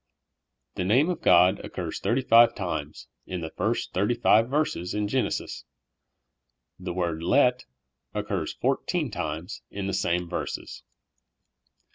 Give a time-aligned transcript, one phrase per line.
[0.73, 5.07] THE name of God occurs thirt3' five times in the first thirt3^ five verses in
[5.07, 5.63] Genesis;
[6.79, 7.65] and the word "let"
[8.15, 10.81] occurs fourteen times in the same verses.